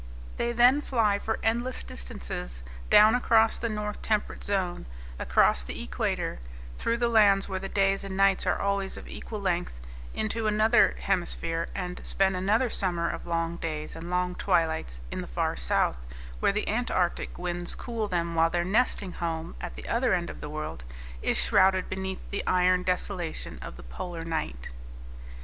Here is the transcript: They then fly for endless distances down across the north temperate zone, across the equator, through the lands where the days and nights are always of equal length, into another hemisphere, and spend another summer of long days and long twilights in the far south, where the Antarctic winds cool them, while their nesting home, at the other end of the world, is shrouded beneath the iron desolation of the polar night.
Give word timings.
They 0.37 0.51
then 0.51 0.81
fly 0.81 1.19
for 1.19 1.37
endless 1.43 1.83
distances 1.83 2.63
down 2.89 3.13
across 3.13 3.59
the 3.59 3.69
north 3.69 4.01
temperate 4.01 4.43
zone, 4.43 4.87
across 5.19 5.63
the 5.63 5.79
equator, 5.79 6.39
through 6.79 6.97
the 6.97 7.07
lands 7.07 7.47
where 7.47 7.59
the 7.59 7.69
days 7.69 8.03
and 8.03 8.17
nights 8.17 8.47
are 8.47 8.59
always 8.59 8.97
of 8.97 9.07
equal 9.07 9.39
length, 9.39 9.73
into 10.15 10.47
another 10.47 10.95
hemisphere, 10.99 11.67
and 11.75 12.01
spend 12.03 12.35
another 12.35 12.67
summer 12.71 13.11
of 13.11 13.27
long 13.27 13.57
days 13.57 13.95
and 13.95 14.09
long 14.09 14.33
twilights 14.33 15.01
in 15.11 15.21
the 15.21 15.27
far 15.27 15.55
south, 15.55 15.97
where 16.39 16.51
the 16.51 16.67
Antarctic 16.67 17.37
winds 17.37 17.75
cool 17.75 18.07
them, 18.07 18.33
while 18.33 18.49
their 18.49 18.65
nesting 18.65 19.11
home, 19.11 19.55
at 19.61 19.75
the 19.75 19.87
other 19.87 20.15
end 20.15 20.31
of 20.31 20.41
the 20.41 20.49
world, 20.49 20.83
is 21.21 21.37
shrouded 21.37 21.87
beneath 21.87 22.27
the 22.31 22.43
iron 22.47 22.81
desolation 22.81 23.59
of 23.61 23.77
the 23.77 23.83
polar 23.83 24.25
night. 24.25 24.69